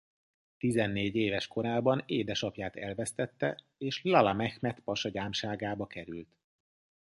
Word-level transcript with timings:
Tizennégy 0.57 1.15
éves 1.15 1.47
korában 1.47 2.03
édesapját 2.05 2.75
elvesztette 2.75 3.57
és 3.77 4.03
Lala 4.03 4.33
Mehmet 4.33 4.79
pasa 4.79 5.09
gyámságába 5.09 5.87
került. 5.87 6.37